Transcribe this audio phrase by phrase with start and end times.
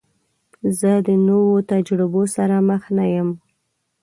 [0.79, 3.29] زه د نوو تجربو سره مخ نه یم.